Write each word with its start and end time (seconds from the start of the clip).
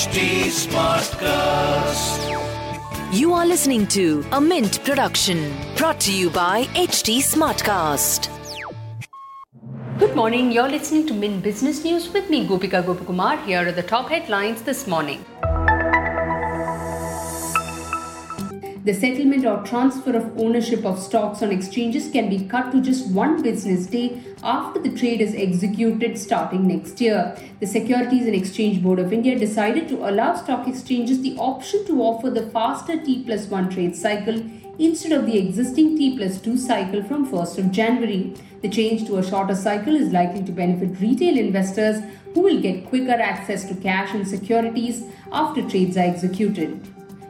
HT 0.00 0.18
Smartcast. 0.48 2.20
You 3.12 3.34
are 3.34 3.44
listening 3.44 3.86
to 3.88 4.24
a 4.32 4.40
Mint 4.40 4.82
production 4.82 5.52
brought 5.76 6.00
to 6.00 6.10
you 6.10 6.30
by 6.30 6.64
HT 6.84 7.18
Smartcast. 7.18 8.30
Good 9.98 10.16
morning. 10.16 10.52
You're 10.52 10.70
listening 10.70 11.06
to 11.08 11.12
Mint 11.12 11.42
Business 11.42 11.84
News 11.84 12.10
with 12.14 12.30
me, 12.30 12.46
Gopika 12.48 12.82
Gopakumar. 12.82 13.44
Here 13.44 13.68
are 13.68 13.72
the 13.72 13.82
top 13.82 14.08
headlines 14.08 14.62
this 14.62 14.86
morning. 14.86 15.22
The 18.82 18.94
settlement 18.94 19.44
or 19.44 19.62
transfer 19.62 20.16
of 20.16 20.38
ownership 20.38 20.86
of 20.86 20.98
stocks 20.98 21.42
on 21.42 21.52
exchanges 21.52 22.10
can 22.10 22.30
be 22.30 22.46
cut 22.46 22.72
to 22.72 22.80
just 22.80 23.10
one 23.10 23.42
business 23.42 23.84
day 23.84 24.22
after 24.42 24.80
the 24.80 24.96
trade 24.96 25.20
is 25.20 25.34
executed 25.34 26.16
starting 26.16 26.66
next 26.66 26.98
year. 26.98 27.36
The 27.60 27.66
Securities 27.66 28.24
and 28.24 28.34
Exchange 28.34 28.82
Board 28.82 28.98
of 28.98 29.12
India 29.12 29.38
decided 29.38 29.86
to 29.88 30.08
allow 30.08 30.34
stock 30.34 30.66
exchanges 30.66 31.20
the 31.20 31.36
option 31.36 31.84
to 31.88 32.00
offer 32.00 32.30
the 32.30 32.46
faster 32.46 32.98
T 32.98 33.22
plus 33.22 33.48
1 33.48 33.68
trade 33.68 33.94
cycle 33.94 34.42
instead 34.78 35.12
of 35.12 35.26
the 35.26 35.36
existing 35.36 35.98
T 35.98 36.16
plus 36.16 36.40
2 36.40 36.56
cycle 36.56 37.02
from 37.02 37.30
1st 37.30 37.58
of 37.58 37.70
January. 37.70 38.34
The 38.62 38.70
change 38.70 39.06
to 39.08 39.18
a 39.18 39.22
shorter 39.22 39.56
cycle 39.56 39.94
is 39.94 40.10
likely 40.10 40.42
to 40.44 40.52
benefit 40.52 40.98
retail 41.00 41.36
investors 41.36 42.02
who 42.32 42.40
will 42.40 42.62
get 42.62 42.88
quicker 42.88 43.12
access 43.12 43.66
to 43.66 43.74
cash 43.74 44.14
and 44.14 44.26
securities 44.26 45.04
after 45.30 45.68
trades 45.68 45.98
are 45.98 46.06
executed. 46.14 46.88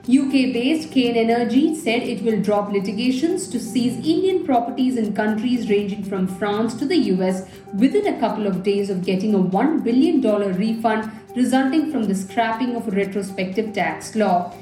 UK 0.09 0.55
based 0.55 0.91
Cairn 0.93 1.15
Energy 1.15 1.75
said 1.75 2.03
it 2.03 2.23
will 2.23 2.41
drop 2.41 2.73
litigations 2.73 3.47
to 3.49 3.61
seize 3.61 3.97
Indian 3.97 4.45
properties 4.47 4.97
in 4.97 5.15
countries 5.15 5.69
ranging 5.69 6.03
from 6.03 6.27
France 6.27 6.73
to 6.75 6.87
the 6.87 6.97
US 7.15 7.47
within 7.75 8.07
a 8.07 8.19
couple 8.19 8.47
of 8.47 8.63
days 8.63 8.89
of 8.89 9.05
getting 9.05 9.35
a 9.35 9.39
$1 9.39 9.85
billion 9.85 10.23
refund 10.57 11.13
resulting 11.37 11.93
from 11.93 12.05
the 12.05 12.15
scrapping 12.15 12.77
of 12.77 12.89
a 12.89 12.93
retrospective 12.93 13.75
tax 13.75 14.17
law. 14.17 14.55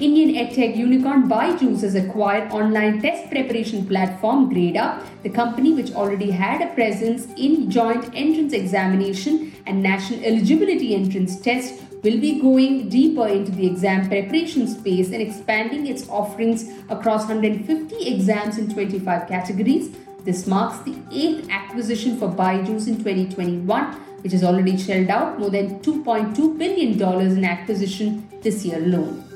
Indian 0.00 0.36
edtech 0.36 0.76
unicorn 0.76 1.28
Byju's 1.28 1.80
has 1.82 1.96
acquired 1.96 2.52
online 2.52 3.02
test 3.02 3.28
preparation 3.30 3.84
platform 3.84 4.48
GradeUp, 4.48 5.04
the 5.24 5.28
company 5.28 5.72
which 5.72 5.90
already 5.90 6.30
had 6.30 6.62
a 6.62 6.72
presence 6.74 7.26
in 7.36 7.68
joint 7.68 8.08
entrance 8.14 8.52
examination 8.52 9.52
and 9.66 9.82
national 9.82 10.22
eligibility 10.24 10.94
entrance 10.94 11.40
test 11.40 11.82
will 12.04 12.20
be 12.20 12.40
going 12.40 12.88
deeper 12.88 13.26
into 13.26 13.50
the 13.50 13.66
exam 13.66 14.08
preparation 14.08 14.68
space 14.68 15.08
and 15.08 15.20
expanding 15.20 15.88
its 15.88 16.08
offerings 16.08 16.70
across 16.90 17.26
150 17.26 18.06
exams 18.06 18.56
in 18.56 18.72
25 18.72 19.26
categories. 19.26 19.90
This 20.22 20.46
marks 20.46 20.78
the 20.84 20.96
eighth 21.10 21.50
acquisition 21.50 22.16
for 22.20 22.28
Byju's 22.28 22.86
in 22.86 22.98
2021, 22.98 23.84
which 24.22 24.30
has 24.30 24.44
already 24.44 24.78
shelled 24.78 25.10
out 25.10 25.40
more 25.40 25.50
than 25.50 25.80
$2.2 25.80 26.56
billion 26.56 27.02
in 27.36 27.44
acquisition 27.44 28.28
this 28.42 28.64
year 28.64 28.78
alone. 28.78 29.27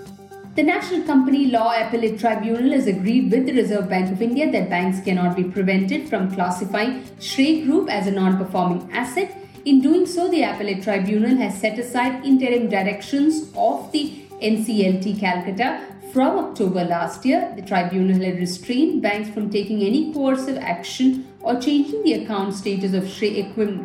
The 0.55 0.62
National 0.62 1.03
Company 1.06 1.47
Law 1.47 1.72
Appellate 1.75 2.20
Tribunal 2.20 2.72
has 2.72 2.86
agreed 2.86 3.31
with 3.33 3.47
the 3.47 3.55
Reserve 3.55 3.89
Bank 3.89 4.12
of 4.12 4.20
India 4.20 4.53
that 4.53 4.69
banks 4.69 5.00
cannot 5.00 5.34
be 5.34 5.45
prevented 5.45 6.11
from 6.11 6.31
classifying 6.31 7.05
Srei 7.20 7.64
Group 7.64 7.89
as 7.89 8.06
a 8.06 8.11
non 8.11 8.36
performing 8.36 8.86
asset. 8.92 9.34
In 9.64 9.80
doing 9.80 10.05
so, 10.05 10.28
the 10.28 10.42
appellate 10.42 10.83
tribunal 10.83 11.36
has 11.36 11.58
set 11.58 11.78
aside 11.78 12.23
interim 12.27 12.69
directions 12.69 13.50
of 13.56 13.91
the 13.92 14.12
NCLT 14.42 15.19
Calcutta 15.19 15.92
from 16.13 16.39
October 16.39 16.85
last 16.85 17.25
year. 17.25 17.53
The 17.57 17.63
tribunal 17.63 18.23
had 18.23 18.39
restrained 18.39 19.01
banks 19.01 19.31
from 19.31 19.49
taking 19.49 19.83
any 19.83 20.13
coercive 20.13 20.59
action 20.59 21.27
or 21.41 21.59
changing 21.59 22.03
the 22.03 22.13
account 22.15 22.55
status 22.55 22.93
of 22.93 23.05
Srei 23.05 23.39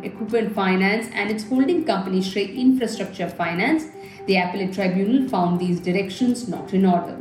Equipment 0.04 0.54
Finance 0.54 1.08
and 1.14 1.30
its 1.30 1.44
holding 1.44 1.84
company 1.84 2.20
Srei 2.20 2.54
Infrastructure 2.54 3.28
Finance. 3.28 3.86
The 4.26 4.36
appellate 4.36 4.74
tribunal 4.74 5.28
found 5.28 5.58
these 5.58 5.80
directions 5.80 6.48
not 6.48 6.74
in 6.74 6.84
order. 6.84 7.18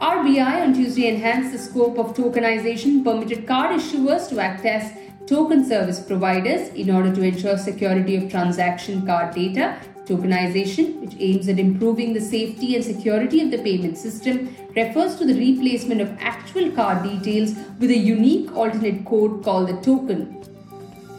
RBI 0.00 0.62
on 0.62 0.74
Tuesday 0.74 1.06
enhanced 1.06 1.52
the 1.52 1.58
scope 1.58 1.96
of 1.98 2.16
tokenization, 2.16 3.04
permitted 3.04 3.46
card 3.46 3.78
issuers 3.78 4.28
to 4.30 4.40
act 4.40 4.64
as 4.66 4.92
token 5.28 5.64
service 5.64 6.00
providers 6.00 6.68
in 6.70 6.90
order 6.90 7.14
to 7.14 7.22
ensure 7.22 7.56
security 7.56 8.16
of 8.16 8.30
transaction 8.30 9.06
card 9.06 9.32
data. 9.34 9.78
Tokenization, 10.06 11.00
which 11.00 11.16
aims 11.18 11.48
at 11.48 11.58
improving 11.58 12.12
the 12.12 12.20
safety 12.20 12.74
and 12.76 12.84
security 12.84 13.40
of 13.42 13.50
the 13.50 13.58
payment 13.58 13.96
system, 13.96 14.54
refers 14.76 15.16
to 15.16 15.24
the 15.24 15.34
replacement 15.34 16.00
of 16.00 16.16
actual 16.20 16.70
card 16.72 17.02
details 17.02 17.54
with 17.78 17.90
a 17.90 17.96
unique 17.96 18.54
alternate 18.54 19.04
code 19.04 19.42
called 19.42 19.68
the 19.68 19.80
token. 19.80 20.44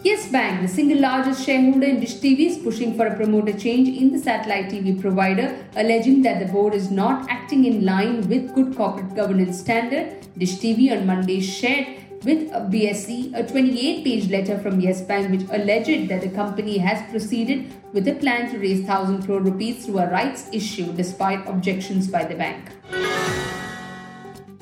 Yes 0.03 0.31
Bank, 0.31 0.61
the 0.61 0.67
single 0.67 0.99
largest 0.99 1.43
shareholder 1.43 1.87
in 1.87 1.99
Dish 1.99 2.17
TV, 2.17 2.41
is 2.45 2.59
pushing 2.59 2.95
for 2.95 3.07
a 3.07 3.15
promoter 3.15 3.57
change 3.57 3.89
in 3.89 4.11
the 4.11 4.19
satellite 4.19 4.69
TV 4.69 5.01
provider, 5.01 5.57
alleging 5.75 6.21
that 6.21 6.39
the 6.39 6.51
board 6.53 6.75
is 6.75 6.91
not 6.91 7.27
acting 7.27 7.65
in 7.65 7.83
line 7.83 8.27
with 8.29 8.53
good 8.53 8.75
corporate 8.75 9.15
governance 9.15 9.59
standard. 9.59 10.15
Dish 10.37 10.57
TV 10.57 10.91
on 10.91 11.07
Monday 11.07 11.41
shared 11.41 11.87
with 12.25 12.51
a 12.51 12.61
BSE 12.73 13.33
a 13.39 13.47
28 13.47 14.03
page 14.03 14.29
letter 14.29 14.57
from 14.57 14.79
Yes 14.79 15.01
Bank 15.01 15.29
which 15.29 15.47
alleged 15.51 16.09
that 16.09 16.21
the 16.21 16.29
company 16.29 16.79
has 16.79 17.07
proceeded 17.11 17.71
with 17.93 18.07
a 18.07 18.15
plan 18.15 18.51
to 18.51 18.57
raise 18.57 18.79
1000 18.79 19.23
crore 19.23 19.41
rupees 19.41 19.85
through 19.85 19.99
a 19.99 20.09
rights 20.09 20.49
issue 20.51 20.91
despite 20.93 21.47
objections 21.47 22.07
by 22.07 22.25
the 22.25 22.33
bank. 22.35 22.71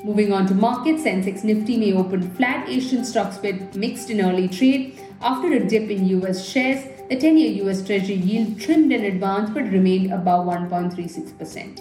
Moving 0.04 0.34
on 0.34 0.46
to 0.48 0.54
markets, 0.54 1.04
Sensex 1.04 1.46
Nifty 1.46 1.78
may 1.78 1.94
open 1.94 2.30
flat 2.36 2.68
Asian 2.68 3.06
stocks 3.06 3.42
with 3.42 3.74
mixed 3.74 4.10
in 4.10 4.20
early 4.20 4.50
trade 4.50 5.00
after 5.22 5.54
a 5.54 5.66
dip 5.66 5.90
in 5.90 6.06
US 6.20 6.46
shares. 6.46 6.84
The 7.08 7.16
10 7.16 7.38
year 7.38 7.66
US 7.68 7.86
Treasury 7.86 8.16
yield 8.16 8.60
trimmed 8.60 8.92
in 8.92 9.06
advance 9.06 9.50
but 9.52 9.64
remained 9.64 10.12
above 10.12 10.48
1.36%. 10.48 11.80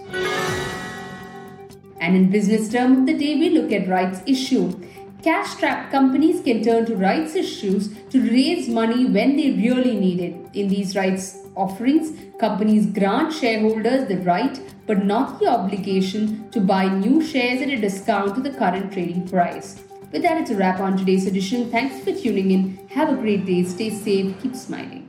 And 2.00 2.16
in 2.16 2.30
business 2.30 2.68
term 2.68 2.98
of 2.98 3.06
the 3.06 3.14
day, 3.14 3.34
we 3.34 3.50
look 3.50 3.72
at 3.72 3.88
rights 3.88 4.22
issue. 4.26 4.72
Cash 5.22 5.50
strapped 5.50 5.92
companies 5.92 6.42
can 6.42 6.64
turn 6.64 6.84
to 6.86 6.96
rights 6.96 7.36
issues 7.36 7.96
to 8.10 8.20
raise 8.28 8.68
money 8.68 9.04
when 9.04 9.36
they 9.36 9.52
really 9.52 9.96
need 9.96 10.18
it. 10.18 10.34
In 10.52 10.68
these 10.68 10.96
rights 10.96 11.38
offerings, 11.54 12.10
companies 12.40 12.86
grant 12.86 13.32
shareholders 13.32 14.08
the 14.08 14.16
right 14.18 14.60
but 14.84 15.04
not 15.04 15.38
the 15.38 15.46
obligation 15.46 16.50
to 16.50 16.60
buy 16.60 16.88
new 16.88 17.22
shares 17.22 17.62
at 17.62 17.68
a 17.68 17.80
discount 17.80 18.34
to 18.34 18.40
the 18.40 18.50
current 18.50 18.92
trading 18.92 19.28
price. 19.28 19.80
With 20.10 20.22
that, 20.22 20.40
it's 20.40 20.50
a 20.50 20.56
wrap 20.56 20.80
on 20.80 20.96
today's 20.96 21.26
edition. 21.26 21.70
Thanks 21.70 22.00
for 22.00 22.12
tuning 22.12 22.50
in. 22.50 22.88
Have 22.88 23.10
a 23.10 23.14
great 23.16 23.46
day. 23.46 23.62
Stay 23.62 23.90
safe. 23.90 24.34
Keep 24.42 24.56
smiling. 24.56 25.08